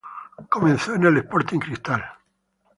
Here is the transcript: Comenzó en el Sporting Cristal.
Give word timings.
Comenzó 0.49 0.95
en 0.95 1.03
el 1.03 1.17
Sporting 1.17 1.59
Cristal. 1.59 2.03